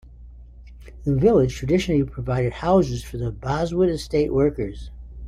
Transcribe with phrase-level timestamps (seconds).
[1.03, 4.89] The village traditionally provided houses for the Bowood estate workers.